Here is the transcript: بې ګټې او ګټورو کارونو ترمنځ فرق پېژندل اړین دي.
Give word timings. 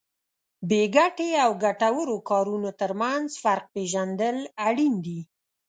بې 0.67 0.81
ګټې 0.95 1.29
او 1.43 1.51
ګټورو 1.63 2.15
کارونو 2.29 2.69
ترمنځ 2.81 3.27
فرق 3.43 3.65
پېژندل 3.73 4.37
اړین 4.67 4.93
دي. 5.05 5.19